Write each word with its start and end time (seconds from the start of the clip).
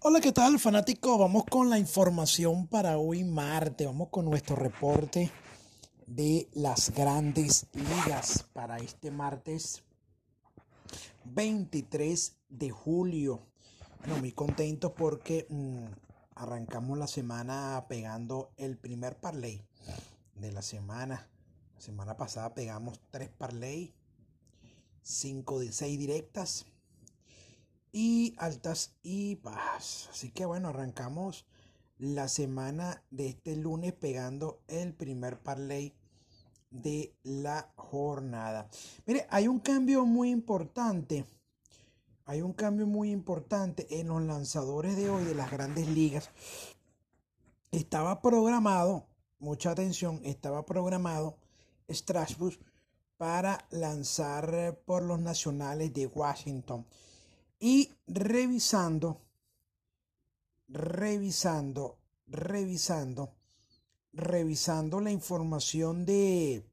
Hola, 0.00 0.20
¿qué 0.20 0.30
tal, 0.30 0.60
fanático? 0.60 1.18
Vamos 1.18 1.44
con 1.44 1.70
la 1.70 1.76
información 1.76 2.68
para 2.68 2.98
hoy 2.98 3.24
martes. 3.24 3.84
Vamos 3.84 4.10
con 4.10 4.26
nuestro 4.26 4.54
reporte 4.54 5.32
de 6.06 6.48
las 6.52 6.90
grandes 6.90 7.66
ligas 7.72 8.46
para 8.52 8.76
este 8.76 9.10
martes 9.10 9.82
23 11.24 12.36
de 12.48 12.70
julio. 12.70 13.48
Bueno, 13.98 14.18
muy 14.18 14.30
contento 14.30 14.94
porque 14.94 15.48
mm, 15.50 15.86
arrancamos 16.36 16.96
la 16.96 17.08
semana 17.08 17.86
pegando 17.88 18.52
el 18.56 18.78
primer 18.78 19.18
parlay 19.18 19.66
de 20.36 20.52
la 20.52 20.62
semana. 20.62 21.28
La 21.74 21.80
semana 21.80 22.16
pasada 22.16 22.54
pegamos 22.54 23.00
tres 23.10 23.30
parlay, 23.30 23.92
cinco 25.02 25.58
de 25.58 25.72
seis 25.72 25.98
directas 25.98 26.66
y 27.92 28.34
altas 28.38 28.94
y 29.02 29.36
bajas. 29.36 30.08
Así 30.10 30.30
que 30.30 30.46
bueno, 30.46 30.68
arrancamos 30.68 31.46
la 31.98 32.28
semana 32.28 33.02
de 33.10 33.28
este 33.28 33.56
lunes 33.56 33.92
pegando 33.92 34.60
el 34.68 34.94
primer 34.94 35.40
parlay 35.40 35.94
de 36.70 37.14
la 37.22 37.72
jornada. 37.76 38.68
Mire, 39.06 39.26
hay 39.30 39.48
un 39.48 39.58
cambio 39.60 40.04
muy 40.04 40.30
importante. 40.30 41.24
Hay 42.24 42.42
un 42.42 42.52
cambio 42.52 42.86
muy 42.86 43.10
importante 43.10 43.86
en 44.00 44.08
los 44.08 44.22
lanzadores 44.22 44.96
de 44.96 45.08
hoy 45.08 45.24
de 45.24 45.34
las 45.34 45.50
grandes 45.50 45.88
ligas. 45.88 46.30
Estaba 47.70 48.20
programado, 48.20 49.06
mucha 49.38 49.70
atención, 49.70 50.20
estaba 50.24 50.64
programado 50.66 51.38
Strasbourg 51.90 52.58
para 53.16 53.66
lanzar 53.70 54.78
por 54.84 55.02
los 55.02 55.20
nacionales 55.20 55.92
de 55.94 56.06
Washington. 56.06 56.86
Y 57.58 57.92
revisando, 58.06 59.20
revisando, 60.68 61.98
revisando, 62.26 63.34
revisando 64.12 65.00
la 65.00 65.10
información 65.10 66.04
de, 66.06 66.64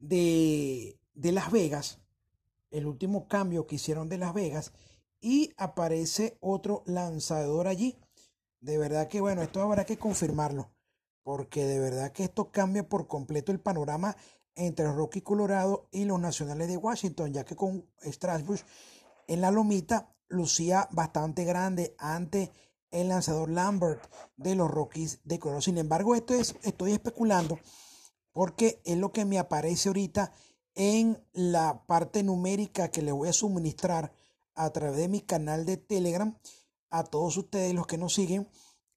de, 0.00 0.98
de 1.14 1.32
Las 1.32 1.52
Vegas, 1.52 2.00
el 2.70 2.86
último 2.86 3.28
cambio 3.28 3.66
que 3.66 3.76
hicieron 3.76 4.08
de 4.08 4.18
Las 4.18 4.34
Vegas, 4.34 4.72
y 5.20 5.52
aparece 5.56 6.36
otro 6.40 6.82
lanzador 6.86 7.68
allí. 7.68 7.96
De 8.60 8.78
verdad 8.78 9.08
que 9.08 9.20
bueno, 9.20 9.42
esto 9.42 9.62
habrá 9.62 9.84
que 9.84 9.98
confirmarlo, 9.98 10.70
porque 11.22 11.64
de 11.64 11.78
verdad 11.78 12.12
que 12.12 12.24
esto 12.24 12.50
cambia 12.50 12.88
por 12.88 13.06
completo 13.06 13.52
el 13.52 13.60
panorama 13.60 14.16
entre 14.54 14.90
Rocky 14.90 15.20
Colorado 15.22 15.88
y 15.90 16.04
los 16.04 16.20
Nacionales 16.20 16.68
de 16.68 16.76
Washington, 16.76 17.32
ya 17.32 17.44
que 17.44 17.56
con 17.56 17.86
Strasbourg 18.02 18.60
en 19.26 19.40
la 19.40 19.50
lomita 19.50 20.14
lucía 20.28 20.88
bastante 20.92 21.44
grande 21.44 21.94
ante 21.98 22.50
el 22.90 23.08
lanzador 23.08 23.50
Lambert 23.50 24.02
de 24.36 24.54
los 24.54 24.70
Rockies 24.70 25.20
de 25.24 25.38
Colorado. 25.38 25.62
Sin 25.62 25.78
embargo, 25.78 26.14
esto 26.14 26.34
es, 26.34 26.56
estoy 26.62 26.92
especulando 26.92 27.58
porque 28.32 28.80
es 28.84 28.96
lo 28.96 29.12
que 29.12 29.24
me 29.24 29.38
aparece 29.38 29.88
ahorita 29.88 30.32
en 30.74 31.22
la 31.32 31.84
parte 31.86 32.22
numérica 32.22 32.90
que 32.90 33.02
le 33.02 33.12
voy 33.12 33.28
a 33.28 33.32
suministrar 33.32 34.12
a 34.54 34.70
través 34.70 34.98
de 34.98 35.08
mi 35.08 35.20
canal 35.20 35.64
de 35.64 35.76
Telegram 35.76 36.36
a 36.90 37.04
todos 37.04 37.36
ustedes 37.36 37.74
los 37.74 37.86
que 37.86 37.98
nos 37.98 38.14
siguen. 38.14 38.48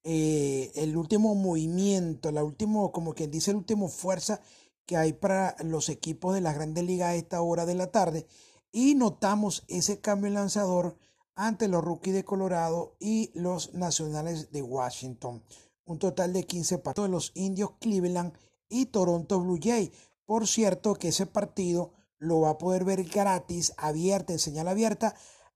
Eh, 0.02 0.70
el 0.74 0.96
último 0.96 1.34
movimiento, 1.34 2.30
la 2.30 2.44
último, 2.44 2.92
como 2.92 3.14
quien 3.14 3.30
dice, 3.30 3.50
el 3.50 3.56
último 3.56 3.88
fuerza 3.88 4.40
que 4.86 4.96
hay 4.96 5.12
para 5.12 5.56
los 5.62 5.88
equipos 5.88 6.34
de 6.34 6.40
las 6.40 6.54
grandes 6.54 6.84
ligas 6.84 7.10
a 7.10 7.14
esta 7.14 7.40
hora 7.40 7.66
de 7.66 7.74
la 7.74 7.90
tarde 7.90 8.26
y 8.72 8.94
notamos 8.94 9.64
ese 9.68 10.00
cambio 10.00 10.28
en 10.28 10.34
lanzador 10.34 10.96
ante 11.36 11.68
los 11.68 11.84
rookies 11.84 12.14
de 12.14 12.24
Colorado 12.24 12.96
y 12.98 13.30
los 13.34 13.74
nacionales 13.74 14.50
de 14.52 14.62
Washington. 14.62 15.42
Un 15.84 15.98
total 15.98 16.32
de 16.32 16.44
15 16.44 16.78
partidos 16.78 17.08
de 17.08 17.12
los 17.12 17.32
indios 17.34 17.72
Cleveland 17.80 18.32
y 18.68 18.86
Toronto 18.86 19.40
Blue 19.40 19.58
Jay. 19.62 19.92
Por 20.24 20.46
cierto 20.46 20.94
que 20.94 21.08
ese 21.08 21.26
partido 21.26 21.92
lo 22.18 22.40
va 22.40 22.50
a 22.50 22.58
poder 22.58 22.84
ver 22.84 23.04
gratis, 23.04 23.74
abierta, 23.76 24.32
en 24.32 24.38
señal 24.38 24.68
abierta, 24.68 25.14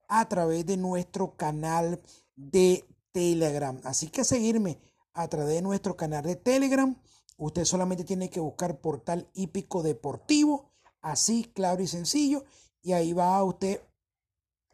a 0.09 0.29
través 0.29 0.67
de 0.67 0.77
nuestro 0.77 1.37
canal 1.37 2.01
de 2.37 2.85
Telegram. 3.13 3.81
Así 3.85 4.09
que 4.09 4.25
seguirme 4.25 4.79
a 5.13 5.29
través 5.29 5.55
de 5.55 5.63
nuestro 5.63 5.97
canal 5.97 6.25
de 6.25 6.37
Telegram 6.37 6.97
Usted 7.39 7.65
solamente 7.65 8.05
tiene 8.05 8.29
que 8.31 8.41
buscar 8.41 8.81
portal 8.81 9.31
hípico 9.33 9.83
deportivo, 9.83 10.73
así, 11.01 11.45
claro 11.55 11.83
y 11.83 11.87
sencillo, 11.87 12.45
y 12.83 12.93
ahí 12.93 13.13
va 13.13 13.37
a 13.37 13.45
usted 13.45 13.81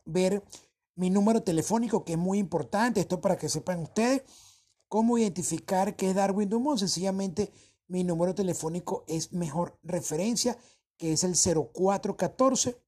ver 0.07 0.43
mi 0.97 1.11
número 1.11 1.43
telefónico, 1.43 2.05
que 2.05 2.15
es 2.15 2.19
muy 2.19 2.39
importante, 2.39 3.01
esto 3.01 3.21
para 3.21 3.37
que 3.37 3.51
sepan 3.51 3.81
ustedes 3.81 4.23
cómo 4.89 5.19
identificar 5.19 5.95
qué 5.95 6.11
es 6.11 6.15
Darwin 6.15 6.49
Dumont. 6.49 6.79
Sencillamente, 6.79 7.53
mi 7.87 8.03
número 8.03 8.35
telefónico 8.35 9.05
es 9.09 9.33
mejor 9.33 9.79
referencia, 9.83 10.57
que 10.97 11.13
es 11.13 11.23
el 11.23 11.35
0414 11.35 12.81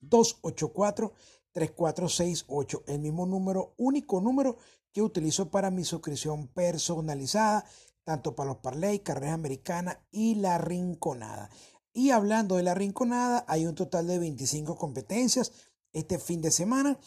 284 0.00 1.12
3468, 1.52 2.84
el 2.86 2.98
mismo 3.00 3.26
número, 3.26 3.74
único 3.76 4.20
número 4.20 4.56
que 4.92 5.02
utilizo 5.02 5.50
para 5.50 5.70
mi 5.70 5.84
suscripción 5.84 6.48
personalizada 6.48 7.64
tanto 8.04 8.34
para 8.34 8.48
los 8.48 8.58
parlay, 8.58 9.00
carreras 9.00 9.34
americanas 9.34 9.98
y 10.10 10.34
la 10.36 10.58
rinconada. 10.58 11.50
Y 11.92 12.10
hablando 12.10 12.56
de 12.56 12.62
la 12.62 12.74
rinconada, 12.74 13.44
hay 13.48 13.66
un 13.66 13.74
total 13.74 14.06
de 14.06 14.18
25 14.18 14.76
competencias 14.76 15.52
este 15.92 16.18
fin 16.18 16.40
de 16.40 16.50
semana. 16.50 16.98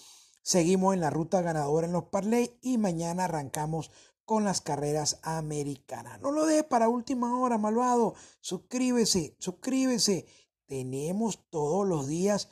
Seguimos 0.42 0.94
en 0.94 1.02
la 1.02 1.10
ruta 1.10 1.42
ganadora 1.42 1.88
en 1.88 1.94
los 1.94 2.06
parlay 2.06 2.58
y 2.62 2.78
mañana 2.78 3.26
arrancamos 3.26 3.92
con 4.26 4.44
las 4.44 4.62
carreras 4.62 5.20
americanas. 5.24 6.20
No 6.22 6.32
lo 6.32 6.46
deje 6.46 6.64
para 6.64 6.90
última 6.90 7.40
hora, 7.40 7.58
malvado. 7.58 8.16
Suscríbese, 8.42 9.36
suscríbese. 9.40 10.26
Tenemos 10.68 11.48
todos 11.50 11.88
los 11.88 12.08
días 12.08 12.50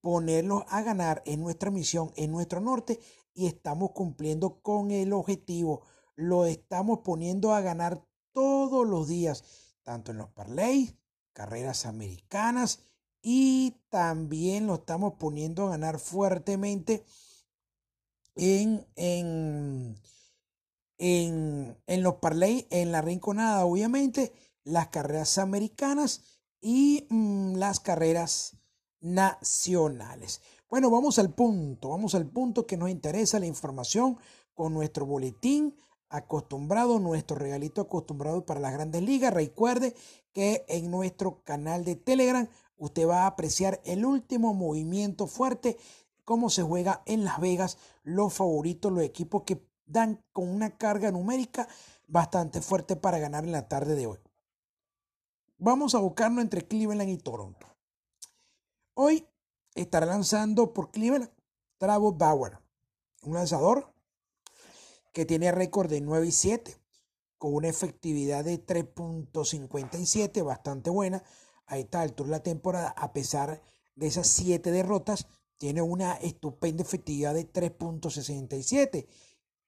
ponerlos 0.00 0.64
a 0.68 0.82
ganar 0.82 1.22
en 1.26 1.40
nuestra 1.40 1.70
misión, 1.70 2.12
en 2.16 2.30
nuestro 2.32 2.60
norte 2.60 3.00
y 3.34 3.46
estamos 3.46 3.92
cumpliendo 3.92 4.60
con 4.60 4.90
el 4.90 5.12
objetivo 5.12 5.82
lo 6.20 6.44
estamos 6.44 6.98
poniendo 6.98 7.54
a 7.54 7.62
ganar 7.62 8.04
todos 8.32 8.86
los 8.86 9.08
días, 9.08 9.42
tanto 9.82 10.12
en 10.12 10.18
los 10.18 10.28
parlays, 10.28 10.94
carreras 11.32 11.86
americanas 11.86 12.80
y 13.22 13.76
también 13.88 14.66
lo 14.66 14.74
estamos 14.74 15.14
poniendo 15.14 15.66
a 15.66 15.70
ganar 15.70 15.98
fuertemente 15.98 17.04
en, 18.36 18.86
en, 18.96 19.96
en, 20.98 22.02
los 22.02 22.16
parlays, 22.16 22.66
en 22.70 22.92
la 22.92 23.00
rinconada, 23.00 23.64
obviamente, 23.64 24.32
las 24.62 24.88
carreras 24.88 25.38
americanas 25.38 26.22
y 26.60 27.06
mm, 27.08 27.56
las 27.56 27.80
carreras 27.80 28.58
nacionales. 29.00 30.42
Bueno, 30.68 30.90
vamos 30.90 31.18
al 31.18 31.32
punto, 31.32 31.88
vamos 31.88 32.14
al 32.14 32.26
punto 32.26 32.66
que 32.66 32.76
nos 32.76 32.90
interesa 32.90 33.40
la 33.40 33.46
información 33.46 34.18
con 34.52 34.74
nuestro 34.74 35.06
boletín 35.06 35.74
acostumbrado, 36.10 36.98
nuestro 36.98 37.36
regalito 37.36 37.80
acostumbrado 37.80 38.44
para 38.44 38.60
las 38.60 38.72
grandes 38.72 39.02
ligas. 39.02 39.32
Recuerde 39.32 39.94
que 40.32 40.64
en 40.68 40.90
nuestro 40.90 41.42
canal 41.44 41.84
de 41.84 41.96
Telegram 41.96 42.48
usted 42.76 43.08
va 43.08 43.22
a 43.22 43.26
apreciar 43.28 43.80
el 43.84 44.04
último 44.04 44.52
movimiento 44.52 45.26
fuerte, 45.26 45.78
cómo 46.24 46.50
se 46.50 46.62
juega 46.62 47.02
en 47.06 47.24
Las 47.24 47.40
Vegas, 47.40 47.78
los 48.02 48.34
favoritos, 48.34 48.92
los 48.92 49.02
equipos 49.02 49.44
que 49.44 49.64
dan 49.86 50.22
con 50.32 50.48
una 50.48 50.76
carga 50.76 51.10
numérica 51.10 51.68
bastante 52.06 52.60
fuerte 52.60 52.96
para 52.96 53.18
ganar 53.18 53.44
en 53.44 53.52
la 53.52 53.68
tarde 53.68 53.94
de 53.94 54.06
hoy. 54.06 54.18
Vamos 55.58 55.94
a 55.94 55.98
buscarlo 55.98 56.40
entre 56.40 56.66
Cleveland 56.66 57.10
y 57.10 57.18
Toronto. 57.18 57.66
Hoy 58.94 59.26
estará 59.74 60.06
lanzando 60.06 60.72
por 60.72 60.90
Cleveland 60.90 61.30
Travis 61.78 62.16
Bauer, 62.16 62.58
un 63.22 63.34
lanzador 63.34 63.92
que 65.12 65.24
tiene 65.24 65.52
récord 65.52 65.90
de 65.90 66.00
9 66.00 66.28
y 66.28 66.32
7, 66.32 66.76
con 67.38 67.54
una 67.54 67.68
efectividad 67.68 68.44
de 68.44 68.64
3.57, 68.64 70.44
bastante 70.44 70.90
buena. 70.90 71.22
A 71.66 71.78
esta 71.78 72.02
altura 72.02 72.28
de 72.28 72.36
la 72.36 72.42
temporada, 72.42 72.88
a 72.90 73.12
pesar 73.12 73.62
de 73.94 74.06
esas 74.06 74.26
7 74.28 74.70
derrotas, 74.70 75.26
tiene 75.56 75.82
una 75.82 76.14
estupenda 76.14 76.82
efectividad 76.82 77.34
de 77.34 77.50
3.67. 77.50 79.06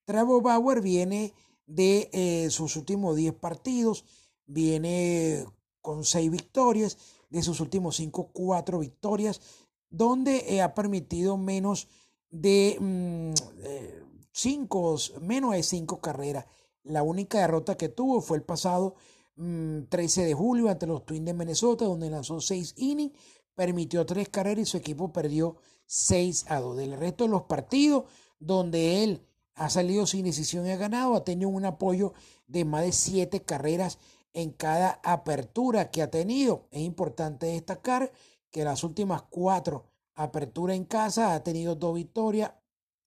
Trevor 0.04 0.42
Bauer 0.42 0.80
viene 0.80 1.32
de 1.66 2.10
eh, 2.12 2.50
sus 2.50 2.76
últimos 2.76 3.16
10 3.16 3.34
partidos, 3.34 4.04
viene 4.46 5.46
con 5.80 6.04
6 6.04 6.30
victorias, 6.30 6.98
de 7.30 7.42
sus 7.42 7.60
últimos 7.60 7.96
5, 7.96 8.30
4 8.32 8.78
victorias, 8.78 9.40
donde 9.88 10.44
eh, 10.48 10.62
ha 10.62 10.74
permitido 10.74 11.36
menos 11.36 11.88
de 12.30 12.76
mm, 12.80 13.32
eh, 13.64 14.02
cinco, 14.32 14.96
menos 15.20 15.52
de 15.52 15.62
cinco 15.62 16.00
carreras. 16.00 16.46
La 16.82 17.02
única 17.02 17.38
derrota 17.38 17.76
que 17.76 17.88
tuvo 17.88 18.20
fue 18.20 18.38
el 18.38 18.42
pasado 18.42 18.96
13 19.36 20.20
mm, 20.20 20.24
de 20.24 20.34
julio 20.34 20.68
ante 20.68 20.86
los 20.86 21.06
Twins 21.06 21.26
de 21.26 21.34
Minnesota, 21.34 21.84
donde 21.84 22.10
lanzó 22.10 22.40
seis 22.40 22.74
innings, 22.76 23.12
permitió 23.54 24.04
tres 24.04 24.28
carreras 24.28 24.62
y 24.62 24.70
su 24.70 24.76
equipo 24.76 25.12
perdió 25.12 25.56
6 25.86 26.46
a 26.48 26.60
2. 26.60 26.76
Del 26.76 26.98
resto 26.98 27.24
de 27.24 27.30
los 27.30 27.42
partidos 27.42 28.04
donde 28.38 29.04
él 29.04 29.26
ha 29.54 29.68
salido 29.68 30.06
sin 30.06 30.24
decisión 30.24 30.66
y 30.66 30.70
ha 30.70 30.76
ganado, 30.76 31.14
ha 31.14 31.24
tenido 31.24 31.50
un 31.50 31.64
apoyo 31.64 32.14
de 32.46 32.64
más 32.64 32.82
de 32.82 32.92
7 32.92 33.42
carreras 33.42 33.98
en 34.32 34.50
cada 34.52 35.00
apertura 35.04 35.90
que 35.90 36.02
ha 36.02 36.10
tenido. 36.10 36.66
Es 36.70 36.80
importante 36.80 37.46
destacar 37.46 38.10
que 38.50 38.64
las 38.64 38.84
últimas 38.84 39.22
cuatro 39.22 39.86
aperturas 40.14 40.76
en 40.76 40.84
casa 40.84 41.34
ha 41.34 41.42
tenido 41.42 41.74
dos 41.74 41.94
victorias, 41.94 42.52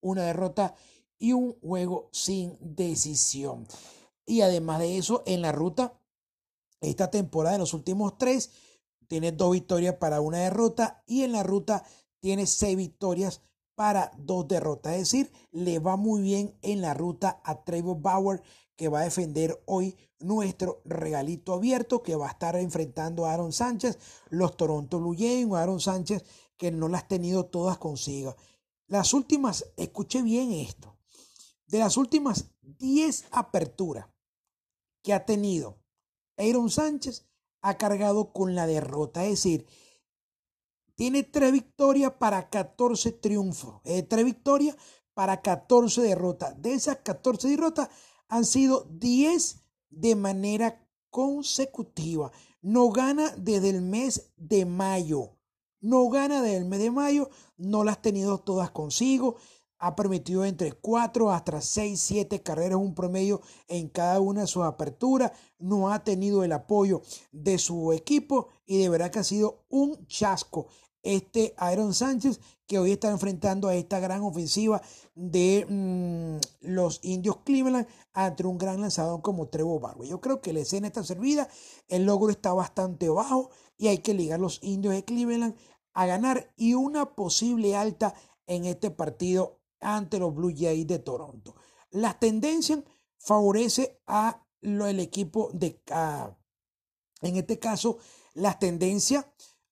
una 0.02 0.24
derrota 0.24 0.76
y 1.18 1.34
un 1.34 1.60
juego 1.60 2.10
sin 2.12 2.58
decisión. 2.60 3.68
Y 4.26 4.42
además 4.42 4.80
de 4.80 4.98
eso, 4.98 5.24
en 5.26 5.42
la 5.42 5.52
ruta, 5.52 6.00
esta 6.82 7.12
temporada, 7.12 7.56
en 7.56 7.62
los 7.62 7.74
últimos 7.74 8.18
tres, 8.18 8.52
tiene 9.08 9.32
dos 9.32 9.52
victorias 9.52 9.96
para 9.96 10.22
una 10.22 10.40
derrota 10.40 11.04
y 11.06 11.24
en 11.24 11.32
la 11.32 11.44
ruta 11.44 11.84
tiene 12.20 12.48
seis 12.48 12.76
victorias 12.76 13.42
para 13.76 14.12
dos 14.18 14.48
derrotas. 14.48 14.94
Es 14.94 15.00
decir, 15.00 15.32
le 15.52 15.80
va 15.80 15.96
muy 15.96 16.22
bien 16.22 16.58
en 16.62 16.82
la 16.82 16.94
ruta 16.94 17.42
a 17.44 17.64
Trevor 17.64 18.02
Bauer, 18.02 18.42
que 18.76 18.90
va 18.90 19.02
a 19.02 19.04
defender 19.04 19.62
hoy 19.66 19.96
nuestro 20.20 20.82
regalito 20.86 21.54
abierto, 21.54 22.02
que 22.02 22.16
va 22.16 22.28
a 22.28 22.32
estar 22.32 22.56
enfrentando 22.56 23.26
a 23.26 23.34
Aaron 23.34 23.54
Sánchez, 23.54 24.00
los 24.30 24.58
Toronto 24.58 25.00
Blue 25.00 25.16
Jays, 25.18 25.48
Aaron 25.52 25.80
Sánchez, 25.80 26.24
que 26.58 26.72
no 26.72 26.88
las 26.88 27.04
ha 27.04 27.08
tenido 27.08 27.46
todas 27.46 27.78
consigo. 27.78 28.36
Las 28.88 29.14
últimas, 29.14 29.66
escuche 29.78 30.22
bien 30.22 30.52
esto, 30.52 30.95
de 31.68 31.80
las 31.80 31.98
últimas 31.98 32.52
10 32.62 33.26
aperturas 33.32 34.08
que 35.04 35.14
ha 35.14 35.26
tenido 35.26 35.78
Aaron 36.38 36.70
Sánchez, 36.70 37.28
ha 37.62 37.78
cargado 37.78 38.32
con 38.32 38.56
la 38.56 38.68
derrota. 38.68 39.24
Es 39.24 39.32
decir, 39.32 39.66
tiene 40.96 41.24
tres 41.24 41.52
victorias 41.52 42.14
para 42.20 42.50
14 42.50 43.12
triunfos. 43.12 43.82
Eh, 43.84 44.04
tres 44.04 44.26
victorias 44.26 44.78
para 45.14 45.42
14 45.42 46.02
derrotas. 46.02 46.62
De 46.62 46.74
esas 46.74 46.98
14 46.98 47.48
derrotas 47.50 47.90
han 48.28 48.46
sido 48.46 48.88
10 48.92 49.64
de 49.90 50.16
manera 50.16 50.88
consecutiva. 51.10 52.32
No 52.62 52.90
gana 52.90 53.34
desde 53.38 53.70
el 53.70 53.82
mes 53.82 54.32
de 54.38 54.66
mayo. 54.66 55.38
No 55.80 56.10
gana 56.10 56.42
desde 56.42 56.58
el 56.58 56.66
mes 56.66 56.80
de 56.80 56.92
mayo. 56.92 57.30
No 57.58 57.84
las 57.84 57.98
ha 57.98 58.02
tenido 58.02 58.40
todas 58.40 58.72
consigo 58.72 59.38
ha 59.86 59.96
permitido 59.96 60.44
entre 60.46 60.72
4 60.72 61.30
hasta 61.30 61.62
6, 61.62 62.02
7 62.02 62.42
carreras, 62.42 62.80
un 62.80 62.96
promedio 62.96 63.42
en 63.68 63.88
cada 63.88 64.20
una 64.20 64.42
de 64.42 64.48
sus 64.48 64.64
aperturas. 64.64 65.32
No 65.60 65.92
ha 65.92 66.04
tenido 66.04 66.44
el 66.44 66.54
apoyo 66.54 67.04
de 67.32 67.60
su 67.60 67.94
equipo 67.94 68.48
y 68.66 68.80
de 68.80 68.90
verdad 68.90 69.12
que 69.12 69.20
ha 69.20 69.24
sido 69.24 69.64
un 69.70 70.08
chasco 70.08 70.70
este 71.04 71.54
Aaron 71.58 71.94
Sánchez 71.94 72.40
que 72.66 72.80
hoy 72.80 72.94
está 72.94 73.12
enfrentando 73.12 73.68
a 73.68 73.76
esta 73.76 74.00
gran 74.00 74.24
ofensiva 74.24 74.82
de 75.14 75.68
mm, 75.70 76.38
los 76.62 77.00
indios 77.04 77.38
Cleveland 77.46 77.86
ante 78.12 78.44
un 78.44 78.58
gran 78.58 78.82
lanzador 78.82 79.22
como 79.22 79.50
Trevor 79.50 79.82
Bauer. 79.82 80.10
Yo 80.10 80.20
creo 80.20 80.42
que 80.42 80.52
la 80.52 80.62
escena 80.62 80.88
está 80.88 81.04
servida, 81.04 81.48
el 81.90 82.06
logro 82.06 82.32
está 82.32 82.54
bastante 82.54 83.08
bajo 83.08 83.52
y 83.78 83.90
hay 83.90 84.00
que 84.00 84.16
ligar 84.16 84.40
los 84.40 84.58
indios 84.64 84.96
de 84.96 85.06
Cleveland 85.06 85.56
a 85.94 86.08
ganar 86.08 86.52
y 86.58 86.74
una 86.74 87.14
posible 87.14 87.76
alta 87.76 88.16
en 88.48 88.66
este 88.66 88.90
partido 88.90 89.60
ante 89.80 90.20
los 90.20 90.34
Blue 90.34 90.54
Jays 90.56 90.88
de 90.88 91.00
Toronto. 91.00 91.56
La 91.92 92.18
tendencia 92.20 92.84
favorece 93.18 94.02
a 94.08 94.46
lo, 94.62 94.88
el 94.88 95.00
equipo 95.00 95.50
de... 95.54 95.82
en 97.22 97.36
este 97.38 97.60
caso, 97.60 97.98
las 98.34 98.60
tendencias 98.60 99.26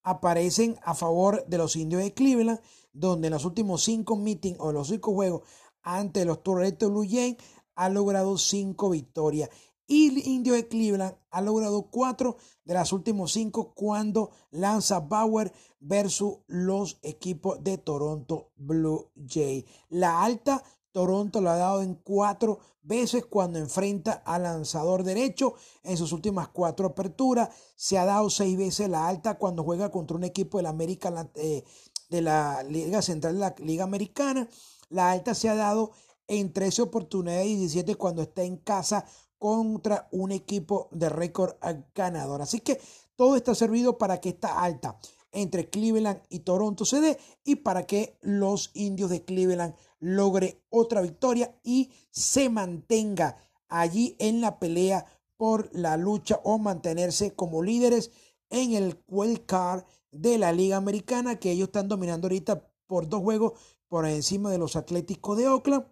aparecen 0.03 0.77
a 0.83 0.93
favor 0.93 1.45
de 1.47 1.57
los 1.57 1.75
indios 1.75 2.03
de 2.03 2.13
Cleveland, 2.13 2.61
donde 2.91 3.27
en 3.27 3.33
los 3.33 3.45
últimos 3.45 3.83
cinco 3.83 4.15
meetings 4.15 4.59
o 4.59 4.71
los 4.71 4.87
cinco 4.87 5.13
juegos 5.13 5.41
ante 5.81 6.25
los 6.25 6.43
Toronto 6.43 6.89
Blue 6.89 7.07
Jays 7.09 7.37
ha 7.75 7.89
logrado 7.89 8.37
cinco 8.37 8.89
victorias. 8.89 9.49
Y 9.87 10.09
el 10.09 10.27
indio 10.27 10.53
de 10.53 10.67
Cleveland 10.67 11.15
ha 11.29 11.41
logrado 11.41 11.89
cuatro 11.89 12.37
de 12.63 12.73
las 12.73 12.93
últimos 12.93 13.33
cinco 13.33 13.73
cuando 13.73 14.31
lanza 14.51 14.99
Bauer 14.99 15.51
versus 15.79 16.37
los 16.47 16.99
equipos 17.01 17.63
de 17.63 17.77
Toronto 17.77 18.51
Blue 18.55 19.11
Jay. 19.27 19.65
La 19.89 20.23
alta 20.23 20.63
Toronto 20.93 21.41
lo 21.41 21.49
ha 21.49 21.57
dado 21.57 21.81
en 21.81 21.95
cuatro 21.95 22.59
veces 22.83 23.25
cuando 23.25 23.59
enfrenta 23.59 24.21
al 24.25 24.43
lanzador 24.43 25.03
derecho 25.03 25.55
en 25.83 25.97
sus 25.97 26.11
últimas 26.11 26.49
cuatro 26.49 26.87
aperturas. 26.87 27.49
Se 27.75 27.97
ha 27.97 28.05
dado 28.05 28.29
seis 28.29 28.55
veces 28.57 28.89
la 28.89 29.07
alta 29.07 29.37
cuando 29.37 29.63
juega 29.63 29.89
contra 29.89 30.15
un 30.15 30.23
equipo 30.23 30.57
de 30.57 30.63
la, 30.63 30.69
América, 30.69 31.31
eh, 31.35 31.63
de 32.09 32.21
la 32.21 32.63
Liga 32.63 33.01
Central 33.01 33.33
de 33.33 33.39
la 33.39 33.55
Liga 33.57 33.83
Americana. 33.83 34.47
La 34.89 35.11
alta 35.11 35.33
se 35.33 35.49
ha 35.49 35.55
dado 35.55 35.91
en 36.27 36.53
13 36.53 36.83
oportunidades 36.83 37.47
y 37.47 37.55
17 37.57 37.95
cuando 37.95 38.21
está 38.21 38.43
en 38.43 38.57
casa 38.57 39.05
contra 39.43 40.07
un 40.11 40.31
equipo 40.31 40.87
de 40.91 41.09
récord 41.09 41.55
ganador. 41.93 42.41
Así 42.41 42.61
que 42.61 42.79
todo 43.17 43.35
está 43.35 43.53
servido 43.53 43.97
para 43.97 44.21
que 44.21 44.29
esta 44.29 44.63
alta 44.63 44.97
entre 45.33 45.69
Cleveland 45.69 46.21
y 46.29 46.39
Toronto 46.39 46.85
se 46.85 47.01
dé 47.01 47.19
y 47.43 47.57
para 47.57 47.85
que 47.85 48.17
los 48.21 48.71
indios 48.73 49.09
de 49.09 49.25
Cleveland 49.25 49.75
logre 49.99 50.63
otra 50.69 51.01
victoria 51.01 51.59
y 51.61 51.91
se 52.09 52.49
mantenga 52.49 53.35
allí 53.67 54.15
en 54.17 54.39
la 54.39 54.59
pelea 54.59 55.05
por 55.35 55.69
la 55.73 55.97
lucha 55.97 56.39
o 56.45 56.57
mantenerse 56.57 57.35
como 57.35 57.63
líderes 57.63 58.11
en 58.49 58.71
el 58.71 59.03
wild 59.09 59.45
card 59.45 59.83
de 60.09 60.37
la 60.37 60.53
Liga 60.53 60.77
Americana 60.77 61.37
que 61.37 61.51
ellos 61.51 61.67
están 61.67 61.89
dominando 61.89 62.27
ahorita 62.27 62.65
por 62.87 63.09
dos 63.09 63.21
juegos 63.21 63.59
por 63.89 64.05
encima 64.05 64.51
de 64.51 64.57
los 64.57 64.77
Atléticos 64.77 65.37
de 65.37 65.49
Oakland, 65.49 65.85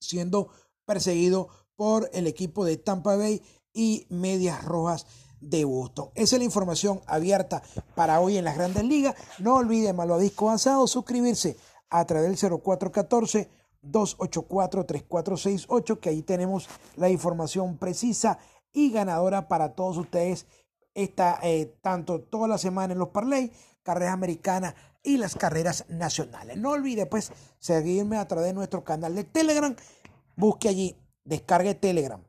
siendo 0.00 0.50
perseguido 0.84 1.48
por 1.78 2.10
el 2.12 2.26
equipo 2.26 2.64
de 2.64 2.76
Tampa 2.76 3.14
Bay 3.14 3.40
y 3.72 4.04
Medias 4.10 4.64
Rojas 4.64 5.06
de 5.40 5.64
Boston. 5.64 6.10
Esa 6.16 6.34
es 6.34 6.40
la 6.40 6.44
información 6.44 7.00
abierta 7.06 7.62
para 7.94 8.18
hoy 8.18 8.36
en 8.36 8.44
las 8.44 8.56
grandes 8.56 8.82
ligas. 8.82 9.14
No 9.38 9.54
olviden, 9.54 9.94
Malvadisco 9.94 10.46
Avanzado, 10.48 10.88
suscribirse 10.88 11.56
a 11.88 12.04
través 12.04 12.40
del 12.40 12.60
0414 12.60 13.48
284 13.80 14.86
3468, 14.86 16.00
que 16.00 16.08
ahí 16.08 16.22
tenemos 16.22 16.68
la 16.96 17.10
información 17.10 17.78
precisa 17.78 18.40
y 18.72 18.90
ganadora 18.90 19.46
para 19.46 19.76
todos 19.76 19.98
ustedes. 19.98 20.46
Está 20.94 21.38
eh, 21.44 21.76
tanto 21.80 22.20
toda 22.22 22.48
la 22.48 22.58
semana 22.58 22.92
en 22.92 22.98
los 22.98 23.10
parlay, 23.10 23.52
carreras 23.84 24.14
americanas 24.14 24.74
y 25.04 25.16
las 25.16 25.36
carreras 25.36 25.84
nacionales. 25.88 26.56
No 26.56 26.70
olvide 26.72 27.06
pues 27.06 27.30
seguirme 27.60 28.16
a 28.16 28.26
través 28.26 28.48
de 28.48 28.54
nuestro 28.54 28.82
canal 28.82 29.14
de 29.14 29.22
Telegram. 29.22 29.76
Busque 30.34 30.68
allí, 30.68 30.96
descargue 31.28 31.74
Telegram, 31.74 32.24